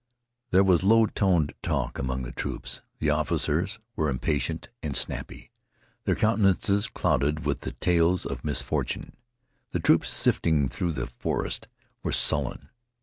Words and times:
There 0.49 0.63
was 0.63 0.81
low 0.81 1.05
toned 1.05 1.53
talk 1.61 1.99
among 1.99 2.23
the 2.23 2.31
troops. 2.31 2.81
The 2.97 3.11
officers 3.11 3.77
were 3.95 4.09
impatient 4.09 4.67
and 4.81 4.95
snappy, 4.97 5.51
their 6.05 6.15
countenances 6.15 6.87
clouded 6.89 7.45
with 7.45 7.61
the 7.61 7.73
tales 7.73 8.25
of 8.25 8.43
misfortune. 8.43 9.15
The 9.73 9.79
troops, 9.79 10.09
sifting 10.09 10.69
through 10.69 10.93
the 10.93 11.05
forest, 11.05 11.67
were 12.01 12.11
sullen. 12.11 12.69